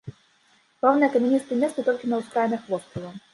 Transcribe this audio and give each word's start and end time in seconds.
Роўныя 0.85 1.09
камяністыя 1.15 1.59
месцы 1.65 1.85
толькі 1.91 2.11
на 2.15 2.21
ўскраінах 2.23 2.67
вострава. 2.73 3.13